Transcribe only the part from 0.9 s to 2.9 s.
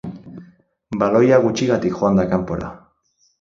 Baloia gutxigatik joan da kanpora.